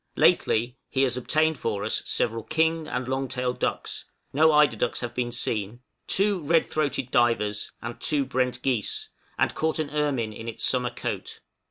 Lately 0.15 0.77
he 0.89 1.03
has 1.03 1.15
obtained 1.15 1.59
for 1.59 1.83
us 1.85 2.01
several 2.07 2.41
king 2.41 2.87
and 2.87 3.07
long 3.07 3.27
tailed 3.27 3.59
ducks 3.59 4.05
(no 4.33 4.51
eider 4.51 4.75
ducks 4.75 5.01
have 5.01 5.13
been 5.13 5.31
seen), 5.31 5.81
two 6.07 6.39
red 6.41 6.65
throated 6.65 7.11
divers, 7.11 7.71
and 7.83 8.01
two 8.01 8.25
brent 8.25 8.63
geese, 8.63 9.09
and 9.37 9.53
caught 9.53 9.77
an 9.77 9.91
ermine 9.91 10.33
in 10.33 10.47
its 10.49 10.63
summer 10.65 10.89
coat. 10.89 11.41